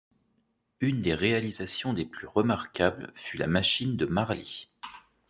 [0.79, 4.67] Une des réalisations les plus remarquables fut la machine de Marly.